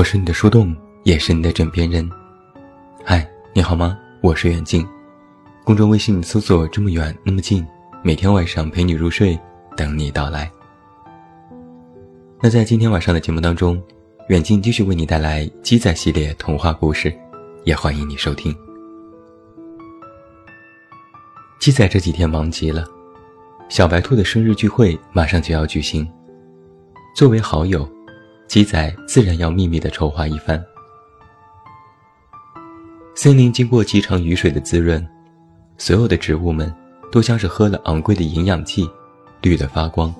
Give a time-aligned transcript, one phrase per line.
[0.00, 2.08] 我是你的树洞，也是你的枕边人。
[3.04, 3.98] 嗨，你好吗？
[4.22, 4.82] 我是远近。
[5.62, 7.62] 公众微信搜索“这么远那么近”，
[8.02, 9.38] 每天晚上陪你入睡，
[9.76, 10.50] 等你到来。
[12.40, 13.78] 那在今天晚上的节目当中，
[14.28, 17.14] 远近继续为你带来鸡仔系列童话故事，
[17.64, 18.56] 也欢迎你收听。
[21.60, 22.86] 鸡仔这几天忙极了，
[23.68, 26.10] 小白兔的生日聚会马上就要举行，
[27.14, 27.86] 作为好友。
[28.50, 30.60] 鸡仔自然要秘密的筹划一番。
[33.14, 35.08] 森林经过几场雨水的滋润，
[35.78, 36.74] 所有的植物们
[37.12, 38.90] 都像是喝了昂贵的营养剂，
[39.40, 40.12] 绿得发光。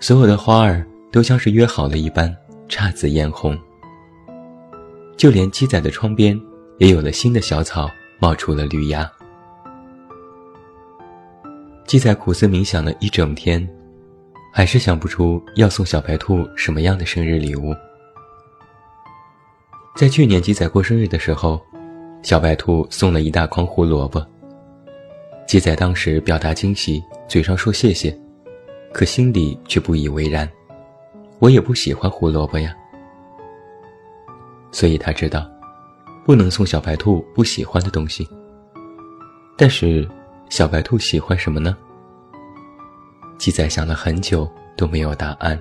[0.00, 2.30] 所有的花儿都像是约好了一般，
[2.68, 3.58] 姹紫嫣红。
[5.16, 6.38] 就连鸡仔的窗边，
[6.76, 9.10] 也有了新的小草冒出了绿芽。
[11.86, 13.66] 鸡仔苦思冥想了一整天。
[14.56, 17.74] 还是想不出要送小白兔什么样的生日礼物。
[19.96, 21.60] 在去年鸡仔过生日的时候，
[22.22, 24.24] 小白兔送了一大筐胡萝卜。
[25.44, 28.16] 鸡仔当时表达惊喜，嘴上说谢谢，
[28.92, 30.48] 可心里却不以为然。
[31.40, 32.72] 我也不喜欢胡萝卜呀。
[34.70, 35.44] 所以他知道，
[36.24, 38.24] 不能送小白兔不喜欢的东西。
[39.58, 40.08] 但是，
[40.48, 41.76] 小白兔喜欢什么呢？
[43.38, 45.60] 鸡仔想了很久都没有答案。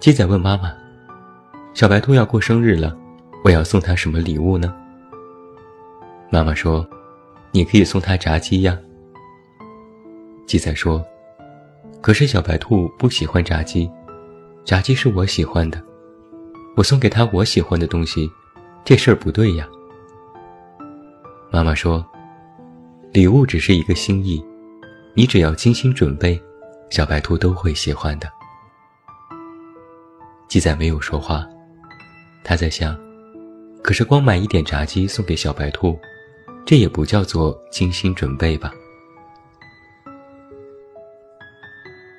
[0.00, 0.72] 鸡仔问妈妈
[1.74, 2.96] ：“小白兔要过生日了，
[3.44, 4.74] 我要送他什么礼物呢？”
[6.30, 6.86] 妈妈说
[7.50, 8.78] ：“你可以送他炸鸡呀。”
[10.46, 11.04] 鸡仔说
[12.02, 13.90] ：“可是小白兔不喜欢炸鸡，
[14.64, 15.82] 炸鸡是我喜欢的，
[16.76, 18.30] 我送给他我喜欢的东西，
[18.84, 19.66] 这事儿不对呀。”
[21.50, 22.04] 妈妈说
[23.12, 24.44] ：“礼物只是一个心意。”
[25.18, 26.40] 你只要精心准备，
[26.90, 28.30] 小白兔都会喜欢的。
[30.46, 31.44] 鸡仔没有说话，
[32.44, 32.96] 他在想：
[33.82, 35.98] 可是光买一点炸鸡送给小白兔，
[36.64, 38.72] 这也不叫做精心准备吧？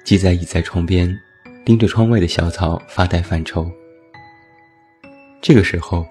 [0.03, 1.17] 鸡仔倚在窗边，
[1.63, 3.71] 盯着窗外的小草发呆犯愁。
[5.41, 6.05] 这个时候，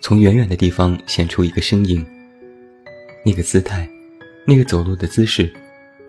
[0.00, 2.04] 从远远的地方显出一个身影，
[3.24, 3.88] 那个姿态，
[4.44, 5.48] 那个走路的姿势。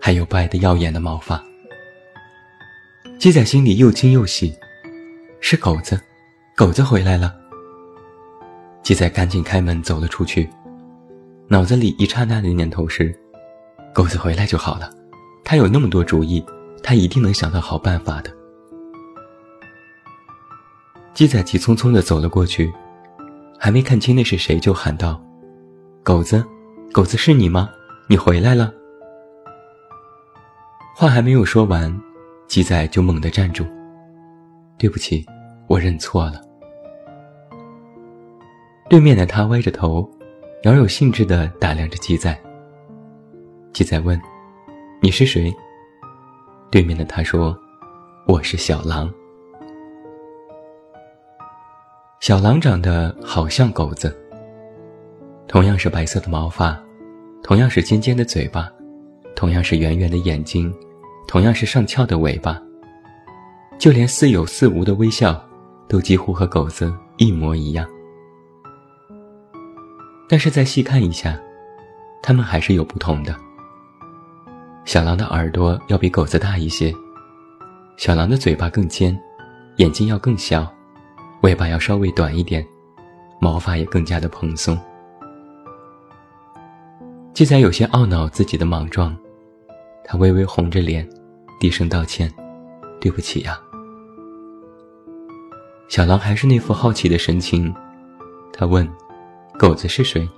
[0.06, 1.44] 还有白的耀眼的毛发，
[3.18, 4.56] 鸡仔心里又惊又喜，
[5.40, 6.00] 是狗子，
[6.54, 7.34] 狗子回来了。
[8.84, 10.48] 鸡仔赶紧开门走了出去，
[11.48, 13.12] 脑子里一刹那的念头是：
[13.92, 14.88] 狗子回来就好了，
[15.42, 16.40] 他有那么多主意，
[16.84, 18.30] 他一定能想到好办法的。
[21.14, 22.72] 鸡仔急匆匆地走了过去，
[23.58, 25.20] 还没看清那是谁，就喊道
[26.04, 26.44] ：“狗子，
[26.92, 27.68] 狗子是你吗？
[28.08, 28.72] 你回来了。”
[30.98, 31.94] 话还没有说完，
[32.48, 33.66] 鸡仔就猛地站住。
[34.78, 35.26] 对不起，
[35.66, 36.40] 我认错了。
[38.88, 40.08] 对面的他歪着头，
[40.62, 42.34] 饶有兴致地打量着鸡仔。
[43.74, 44.18] 鸡仔问
[45.02, 45.54] ：“你是谁？”
[46.72, 47.54] 对面的他说
[48.26, 49.12] ：“我是小狼。”
[52.20, 54.18] 小狼长得好像狗子，
[55.46, 56.82] 同样是白色的毛发，
[57.42, 58.72] 同样是尖尖的嘴巴，
[59.36, 60.74] 同样是圆圆的眼睛。
[61.28, 62.56] 同样是上翘的尾巴，
[63.78, 65.44] 就连似有似无的微笑，
[65.88, 67.84] 都几乎和狗子一模一样。
[70.28, 71.36] 但是再细看一下，
[72.22, 73.34] 它们还是有不同的。
[74.84, 76.94] 小狼的耳朵要比狗子大一些，
[77.96, 79.18] 小狼的嘴巴更尖，
[79.78, 80.72] 眼睛要更小，
[81.40, 82.64] 尾巴要稍微短一点，
[83.40, 84.78] 毛发也更加的蓬松。
[87.34, 89.14] 记载有些懊恼自己的莽撞，
[90.08, 91.06] 他微微红着脸。
[91.58, 92.30] 低声道歉
[93.00, 93.58] ：“对不起呀。”
[95.88, 97.74] 小狼还是那副好奇的神情，
[98.52, 98.86] 他问
[99.58, 100.28] ：“狗子是谁？”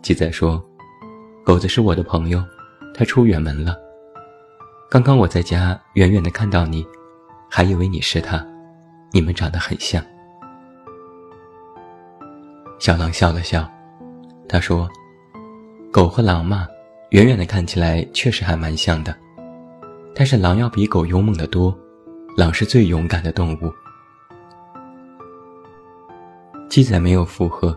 [0.00, 0.64] 鸡仔说
[1.44, 2.40] ：“狗子是我的朋友，
[2.94, 3.76] 他出远门了。
[4.88, 6.86] 刚刚我在家远远的看到你，
[7.50, 8.46] 还以为你是他，
[9.12, 10.00] 你们长得很像。”
[12.78, 13.68] 小狼笑了笑，
[14.48, 14.88] 他说
[15.92, 16.68] ：“狗和狼嘛，
[17.10, 19.14] 远远的看起来确实还蛮像的。”
[20.14, 21.76] 但是狼要比狗勇猛得多，
[22.36, 23.72] 狼是最勇敢的动物。
[26.68, 27.76] 鸡仔没有附和，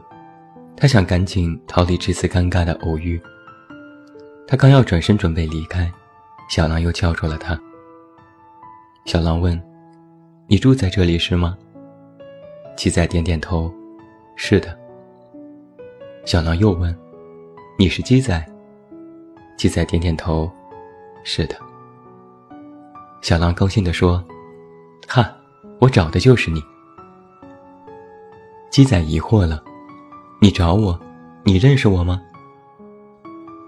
[0.76, 3.22] 他想赶紧逃离这次尴尬的偶遇。
[4.48, 5.92] 他刚要转身准备离开，
[6.50, 7.60] 小狼又叫住了他。
[9.06, 9.60] 小狼问
[10.48, 11.58] ：“你住在这里是吗？”
[12.78, 13.74] 鸡仔点点头
[14.36, 14.78] ：“是的。”
[16.26, 16.96] 小狼又问
[17.80, 18.46] ：“你是鸡仔？”
[19.58, 20.52] 鸡仔点点头
[21.24, 21.56] ：“是的。”
[23.22, 24.24] 小狼高兴地说
[25.08, 25.34] ：“哈，
[25.80, 26.62] 我找的就是你。”
[28.70, 29.64] 鸡仔疑惑了
[30.42, 31.00] ：“你找我？
[31.44, 32.22] 你认识我吗？”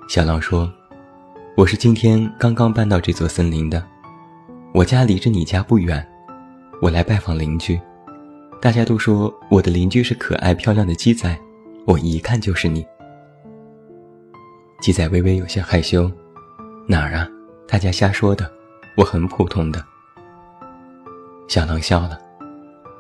[0.10, 0.72] 小狼说
[1.56, 3.86] ：“我是今天刚刚搬到这座森林的，
[4.74, 6.06] 我家离着你家不远，
[6.82, 7.80] 我来拜访邻居。
[8.62, 11.40] 大家都说我的邻居是可爱漂亮的鸡仔，
[11.86, 12.86] 我一看就是你。”
[14.82, 16.12] 鸡仔微微有些害羞
[16.88, 17.28] ：“哪儿啊？
[17.68, 18.52] 大家瞎说的，
[18.98, 19.84] 我很普通的。”
[21.48, 22.20] 小狼笑了：“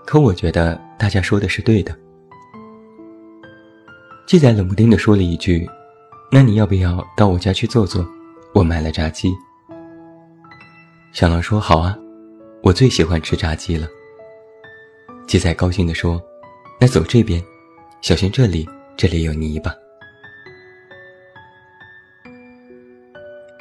[0.05, 1.95] 可我觉得大家说的是对的。”
[4.25, 5.67] 鸡仔冷不丁的说了一句。
[6.31, 8.05] 那你要不要到我家去坐坐？
[8.53, 9.31] 我买了炸鸡。
[11.13, 11.95] 小狼说：“好啊，
[12.63, 13.87] 我最喜欢吃炸鸡了。”
[15.27, 16.21] 鸡仔高兴的说
[16.81, 17.41] ：“那走这边，
[18.01, 18.67] 小心这里，
[18.97, 19.71] 这里有泥巴。”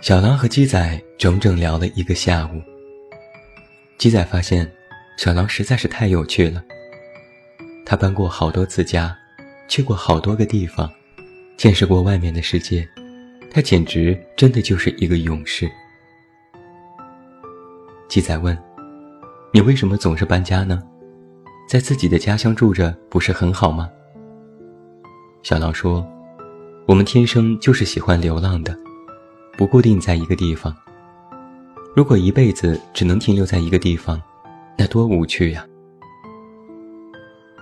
[0.04, 2.60] 小狼和鸡仔整整聊了一个下午。
[3.96, 4.70] 鸡仔发现，
[5.16, 6.62] 小狼实在是太有趣了。
[7.86, 9.16] 他搬过好多次家，
[9.66, 10.92] 去过好多个地方。
[11.56, 12.86] 见识过外面的世界，
[13.50, 15.66] 他简直真的就是一个勇士。
[18.06, 18.54] 鸡仔问
[19.54, 20.82] ：“你为什么总是搬家呢？
[21.66, 23.88] 在自己的家乡住着不是很好吗？”
[25.42, 26.06] 小狼说
[26.86, 28.78] ：“我们天生就是喜欢流浪的，
[29.56, 30.74] 不固定在一个地方。
[31.94, 34.20] 如果一辈子只能停留在一个地方，
[34.76, 35.66] 那多无趣呀！”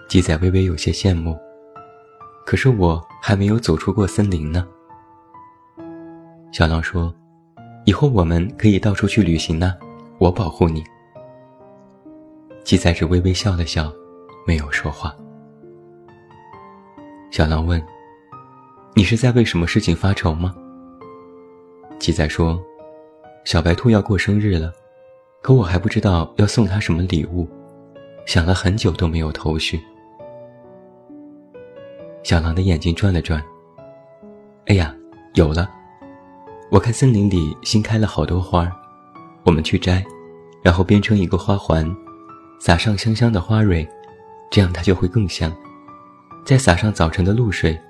[0.08, 1.38] 鸡仔微微有些羡慕。
[2.44, 4.66] 可是我还没有走出过森林呢。
[6.50, 7.14] 小狼说
[7.86, 9.74] ：“以后我们可以到处去旅行呢，
[10.18, 10.82] 我保护你。”
[12.64, 13.92] 鸡仔只微微笑了笑，
[14.46, 15.14] 没有说话。
[17.30, 17.82] 小狼问
[18.94, 20.54] ：“你是在为什么事情发愁吗？”
[22.02, 22.60] 记载说
[23.46, 24.72] ：“小白兔要过生日了，
[25.40, 27.48] 可我还不知道要送他什么礼物，
[28.26, 29.80] 想了很久都没有头绪。”
[32.24, 33.40] 小狼的眼睛转了转。
[34.66, 34.92] 哎呀，
[35.34, 35.70] 有了！
[36.72, 38.68] 我看森林里新开了好多花，
[39.44, 40.04] 我们去摘，
[40.60, 41.88] 然后编成一个花环，
[42.58, 43.88] 撒上香香的花蕊，
[44.50, 45.54] 这样它就会更香。
[46.44, 47.80] 再撒上早晨的露水，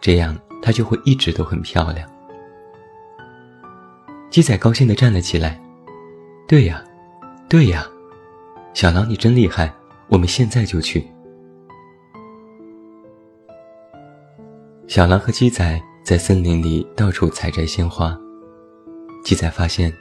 [0.00, 2.08] 这样它就会一直都很漂亮。
[4.32, 5.60] 鸡仔高兴地站了起来。
[6.48, 6.82] 对呀，
[7.50, 7.86] 对呀，
[8.72, 9.70] 小狼你真厉害，
[10.08, 11.06] 我们现在就去。
[14.88, 18.18] 小狼和鸡仔在森林里到处采摘鲜花。
[19.22, 19.92] 鸡仔发现，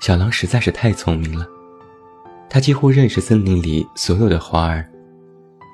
[0.00, 1.46] 小狼实在是太聪明了，
[2.48, 4.90] 他几乎认识森林里所有的花儿，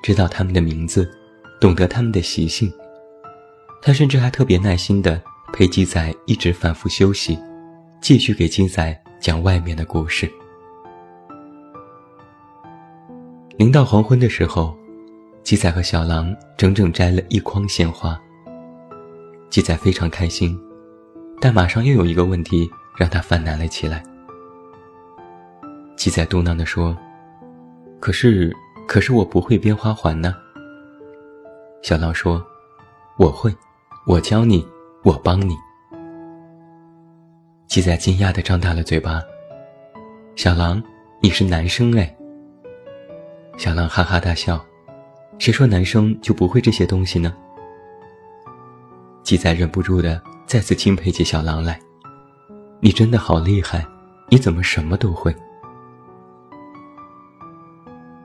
[0.03, 1.09] 知道它们的名字，
[1.61, 2.69] 懂得它们的习性。
[3.81, 5.21] 他甚至还特别耐心地
[5.53, 7.39] 陪鸡仔一直反复休息，
[8.05, 10.31] 继续给鸡仔讲外面的故事。
[13.57, 14.77] 临到黄昏的时候，
[15.41, 18.15] 鸡仔和小狼整整摘了一筐鲜花。
[19.49, 20.55] 鸡仔非常开心，
[21.41, 24.03] 但马上又有一个问题让他犯难了起来。
[25.97, 26.95] 鸡仔嘟囔地说
[27.99, 28.55] ：“可是，
[28.87, 30.35] 可是我不会编花环呢。”
[31.81, 32.45] 小狼说
[33.17, 33.51] ：“我会，
[34.05, 34.63] 我教你，
[35.03, 35.57] 我帮你。”
[37.75, 39.21] 鸡仔惊讶地张大了嘴巴
[40.37, 40.81] ：“小狼，
[41.19, 42.15] 你是男生哎？”
[43.59, 44.65] 小狼哈哈大笑
[45.39, 47.35] ：“谁说男生就不会这些东西呢？”
[49.23, 51.77] 鸡仔忍不住的再次钦佩起小狼来
[52.79, 53.85] ：“你真的好厉害，
[54.29, 55.35] 你怎么什么都会？”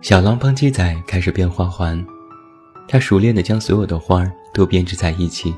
[0.01, 2.01] 小狼帮鸡仔开始编花环，
[2.87, 5.53] 他熟练的将所有的花儿都编织在一起，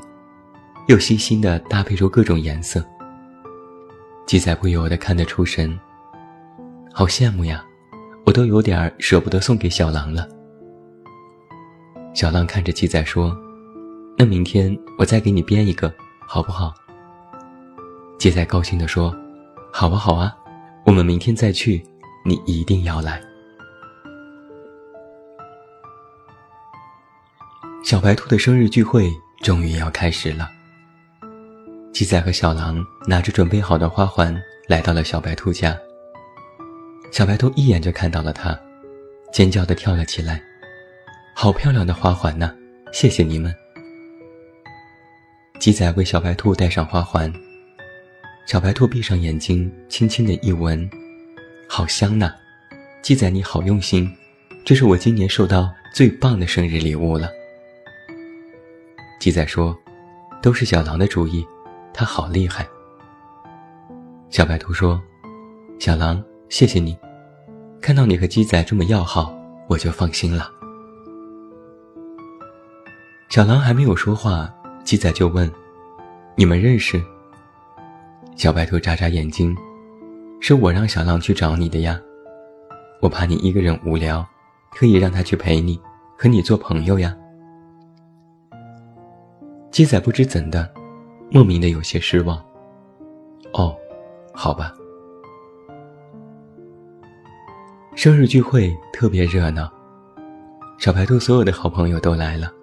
[0.87, 2.83] 又细心的搭配出各种颜色。
[4.25, 5.79] 鸡仔不由得看得出神，
[6.93, 7.63] 好羡慕呀，
[8.25, 10.27] 我都有点舍不得送给小狼了。
[12.13, 13.35] 小狼看着鸡仔说。
[14.15, 15.91] 那明天我再给你编一个，
[16.27, 16.71] 好不好？
[18.19, 19.11] 鸡仔高兴地说
[19.73, 20.31] ：“好啊，好啊，
[20.85, 21.83] 我们明天再去，
[22.23, 23.19] 你一定要来。”
[27.83, 29.09] 小白兔的生日聚会
[29.41, 30.47] 终于要开始了。
[31.93, 34.35] 鸡仔和小狼拿着准备好的花环
[34.67, 35.77] 来到了小白兔家。
[37.11, 38.59] 小白兔一眼就看到了它，
[39.31, 40.41] 尖叫的跳了起来
[41.35, 42.51] ：“好漂亮的花环呢！
[42.91, 43.53] 谢谢你们！”
[45.61, 47.31] 鸡仔为小白兔戴上花环，
[48.47, 50.89] 小白兔闭上眼睛，轻轻的一闻，
[51.69, 52.33] 好香呐！
[53.03, 54.11] 鸡仔你好用心，
[54.65, 57.29] 这是我今年收到最棒的生日礼物了。
[59.19, 59.77] 鸡仔说
[60.41, 61.45] ：“都是小狼的主意，
[61.93, 62.67] 他好厉害。”
[64.29, 64.99] 小白兔说
[65.79, 66.97] ：“小狼，谢谢你，
[67.79, 69.33] 看到你和鸡仔这么要好，
[69.67, 70.49] 我就放心了。”
[73.29, 74.51] 小狼还没有说话，
[74.83, 75.49] 鸡仔就问
[76.35, 77.01] ：“你们认识？”
[78.35, 79.55] 小白兔眨眨眼睛
[80.41, 81.99] ：“是我让小狼去找你的呀，
[83.01, 84.25] 我怕你一个人无聊，
[84.75, 85.79] 特意让他去陪你，
[86.17, 87.15] 和你做朋友呀。”
[89.71, 90.71] 鸡仔不知怎的，
[91.33, 92.37] 莫名的有些失望。
[93.53, 93.75] 哦，
[94.35, 94.71] 好吧。
[97.95, 99.67] 生日聚会特别热闹，
[100.77, 102.53] 小白兔所有的好朋友都来了。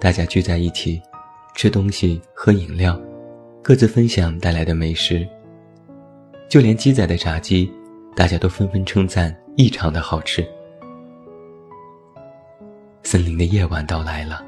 [0.00, 1.02] 大家聚在一起，
[1.56, 2.96] 吃东西、喝饮料，
[3.64, 5.26] 各自分享带来的美食。
[6.48, 7.68] 就连鸡仔的炸鸡，
[8.14, 10.46] 大家都纷纷称赞异常的好吃。
[13.02, 14.40] 森林的夜晚到来了，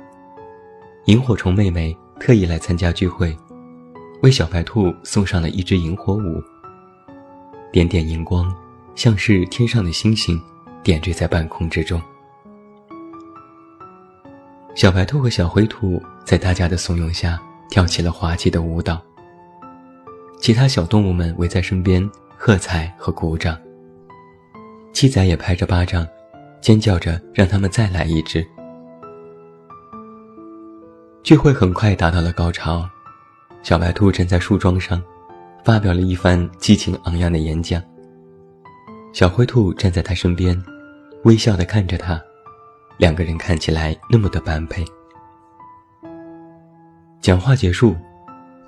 [1.07, 3.37] 萤火虫妹妹特意来参加聚会，
[4.23, 6.43] 为小白兔送上了一支萤火舞。
[7.73, 8.55] 点点荧光，
[8.95, 10.41] 像是天上的星星，
[10.83, 12.01] 点缀在半空之中。
[14.75, 19.01] 小白兔和小灰兔在大家的怂恿下跳起了滑稽的舞蹈。
[20.41, 23.59] 其他小动物们围在身边喝彩和鼓掌。
[24.93, 26.07] 七仔也拍着巴掌，
[26.61, 28.47] 尖叫着让他们再来一只。
[31.25, 32.87] 聚会很快达到了高潮，
[33.63, 35.03] 小白兔站在树桩上，
[35.65, 37.83] 发表了一番激情昂扬的演讲。
[39.15, 40.63] 小灰兔站在他身边，
[41.23, 42.21] 微笑的看着他。
[42.99, 44.85] 两个人看起来那么的般配。
[47.23, 47.97] 讲话结束，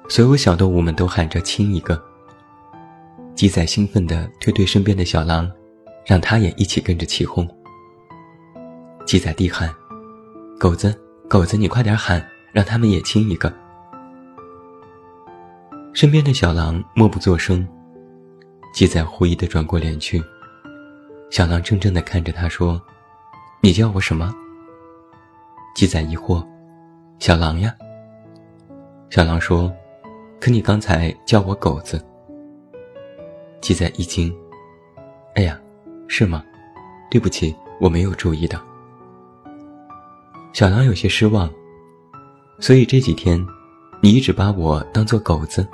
[0.08, 2.02] 所有小动物们都喊着亲一个。
[3.34, 5.52] 鸡仔兴奋地推推身边的小狼，
[6.06, 7.46] 让他也一起跟着起哄。
[9.04, 9.70] 鸡仔低喊
[10.58, 10.98] ：“狗子，
[11.28, 13.52] 狗子，你快点喊，让他们也亲一个。”
[15.92, 17.68] 身边的小狼默不作声。
[18.72, 20.22] 鸡仔狐疑地转过脸去，
[21.30, 22.80] 小狼怔怔地看着他说。
[23.60, 24.32] 你叫我什么？
[25.74, 26.46] 鸡仔疑惑
[27.18, 27.74] ：“小狼呀。”
[29.10, 29.70] 小狼说
[30.40, 32.02] ：“可你刚才叫我狗子。”
[33.60, 34.34] 鸡仔一惊
[35.36, 35.60] ：“哎呀，
[36.08, 36.42] 是吗？
[37.10, 38.58] 对不起，我没有注意到。”
[40.52, 41.50] 小狼有些失望
[42.58, 43.44] ：“所以这几天，
[44.00, 45.66] 你一直把我当做狗子？”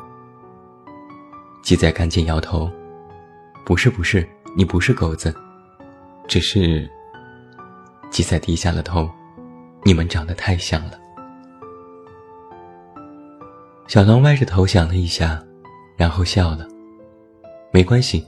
[1.63, 2.71] 鸡仔赶紧摇头
[3.65, 5.35] ：“不是，不是，你不是狗子，
[6.27, 6.89] 只是……”
[8.11, 9.09] 鸡仔低下了头，
[9.85, 10.99] 你们长得太像了。
[13.87, 15.43] 小狼歪着头想了一下，
[15.97, 16.67] 然后笑了。
[17.71, 18.27] 没关系，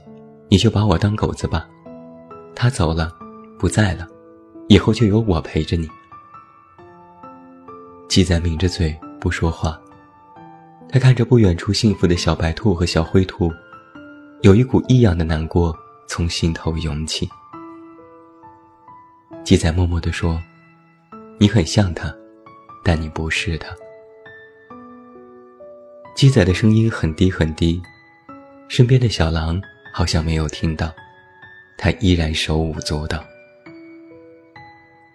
[0.49, 1.67] 你就把我当狗子吧。
[2.55, 3.11] 他走了，
[3.59, 4.07] 不在了，
[4.69, 5.87] 以后就由我陪着你。
[8.07, 9.79] 鸡仔抿着嘴不说话，
[10.87, 13.51] 他看着不远处幸福的小白兔和小灰兔，
[14.41, 15.75] 有一股异样的难过
[16.07, 17.27] 从心头涌起。
[19.43, 20.41] 鸡仔默默地说
[21.37, 22.13] ：“你很像他，
[22.83, 23.67] 但你不是他。”
[26.15, 27.81] 鸡仔的声音很低很低，
[28.69, 29.61] 身边的小狼
[29.93, 30.93] 好像没有听到，
[31.77, 33.21] 他依然手舞足蹈。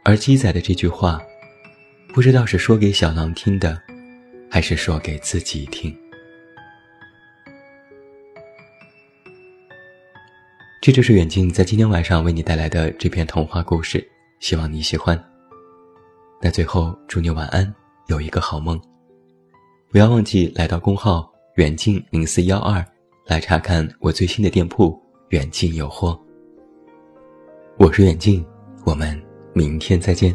[0.04, 1.20] 而鸡仔的这句话，
[2.12, 3.80] 不知道是说给小狼听的，
[4.50, 5.96] 还是说给自己听。
[10.82, 14.04] 这就是远近在今天晚上为你带来的这篇童话故事。
[14.40, 15.22] 希望你喜欢。
[16.40, 17.72] 那最后，祝你晚安，
[18.06, 18.80] 有一个好梦。
[19.90, 22.84] 不要忘记来到公号“远近零四幺二”
[23.26, 24.98] 来查看我最新的店铺
[25.28, 26.18] “远近有货”。
[27.78, 28.44] 我是远近，
[28.84, 29.20] 我们
[29.52, 30.34] 明天再见。